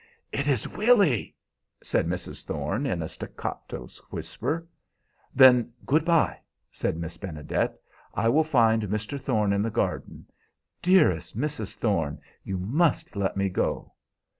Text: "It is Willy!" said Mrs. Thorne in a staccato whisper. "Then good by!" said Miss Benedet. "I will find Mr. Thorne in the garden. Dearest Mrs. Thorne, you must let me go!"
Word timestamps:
"It 0.31 0.47
is 0.47 0.67
Willy!" 0.67 1.35
said 1.83 2.07
Mrs. 2.07 2.43
Thorne 2.43 2.87
in 2.87 3.03
a 3.03 3.07
staccato 3.07 3.87
whisper. 4.09 4.65
"Then 5.35 5.73
good 5.85 6.05
by!" 6.05 6.39
said 6.71 6.97
Miss 6.97 7.17
Benedet. 7.17 7.79
"I 8.15 8.27
will 8.27 8.43
find 8.43 8.81
Mr. 8.87 9.21
Thorne 9.21 9.53
in 9.53 9.61
the 9.61 9.69
garden. 9.69 10.25
Dearest 10.81 11.37
Mrs. 11.37 11.75
Thorne, 11.75 12.19
you 12.43 12.57
must 12.57 13.15
let 13.15 13.37
me 13.37 13.47
go!" 13.47 13.93